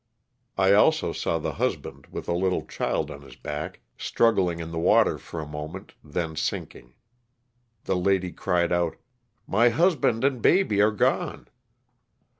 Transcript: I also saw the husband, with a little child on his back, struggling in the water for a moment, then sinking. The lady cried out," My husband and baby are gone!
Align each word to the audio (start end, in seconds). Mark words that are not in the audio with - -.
I 0.57 0.73
also 0.73 1.13
saw 1.13 1.37
the 1.37 1.51
husband, 1.51 2.07
with 2.07 2.27
a 2.27 2.33
little 2.33 2.65
child 2.65 3.11
on 3.11 3.21
his 3.21 3.35
back, 3.35 3.81
struggling 3.99 4.57
in 4.59 4.71
the 4.71 4.79
water 4.79 5.19
for 5.19 5.39
a 5.39 5.45
moment, 5.45 5.93
then 6.03 6.35
sinking. 6.35 6.95
The 7.83 7.95
lady 7.95 8.31
cried 8.31 8.71
out," 8.71 8.95
My 9.55 9.69
husband 9.69 10.23
and 10.23 10.41
baby 10.41 10.81
are 10.81 10.89
gone! 10.89 11.49